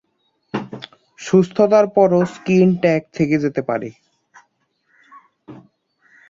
সুস্থতার 1.19 1.85
পরও 1.95 2.21
skin 2.33 2.69
tag 2.81 3.01
থেকে 3.13 3.35
যেতে 3.39 3.61
পারে। 3.69 3.89